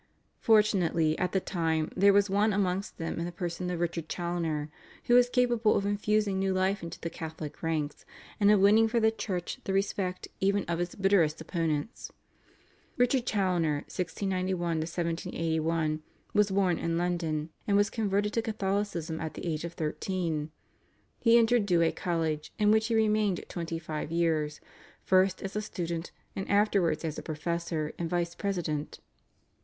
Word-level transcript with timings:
Fortunately 0.39 1.15
at 1.19 1.31
the 1.31 1.39
time 1.39 1.91
there 1.95 2.11
was 2.11 2.27
one 2.27 2.53
amongst 2.53 2.97
them 2.97 3.19
in 3.19 3.25
the 3.25 3.31
person 3.31 3.69
of 3.69 3.79
Richard 3.79 4.09
Challoner, 4.09 4.71
who 5.03 5.13
was 5.13 5.29
capable 5.29 5.75
of 5.75 5.85
infusing 5.85 6.39
new 6.39 6.53
life 6.55 6.81
into 6.81 6.99
the 6.99 7.09
Catholic 7.11 7.61
ranks 7.61 8.03
and 8.39 8.49
of 8.49 8.59
winning 8.59 8.87
for 8.87 8.99
the 8.99 9.11
Church 9.11 9.59
the 9.63 9.73
respect 9.73 10.27
even 10.39 10.65
of 10.65 10.79
its 10.79 10.95
bitterest 10.95 11.39
opponents. 11.39 12.11
Richard 12.97 13.27
Challoner 13.27 13.83
(1691 13.93 14.79
1781) 14.79 16.01
was 16.33 16.49
born 16.49 16.79
in 16.79 16.97
London, 16.97 17.51
and 17.67 17.77
was 17.77 17.91
converted 17.91 18.33
to 18.33 18.41
Catholicism 18.41 19.21
at 19.21 19.35
the 19.35 19.45
age 19.45 19.63
of 19.63 19.73
thirteen. 19.73 20.49
He 21.19 21.37
entered 21.37 21.67
Douay 21.67 21.91
College, 21.91 22.51
in 22.57 22.71
which 22.71 22.87
he 22.87 22.95
remained 22.95 23.45
twenty 23.47 23.77
five 23.77 24.11
years, 24.11 24.61
first 25.03 25.43
as 25.43 25.55
a 25.55 25.61
student 25.61 26.09
and 26.35 26.49
afterwards 26.49 27.05
as 27.05 27.19
a 27.19 27.21
professor, 27.21 27.93
and 27.99 28.09
vice 28.09 28.33
president. 28.33 28.99